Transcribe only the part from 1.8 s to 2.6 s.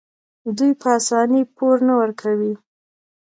نه ورکوي.